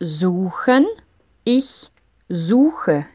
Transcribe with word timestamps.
suchen, 0.00 0.86
ich 1.44 1.90
suche. 2.28 3.06